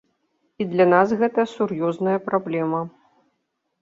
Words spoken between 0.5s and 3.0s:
І для нас гэта сур'ёзная праблема.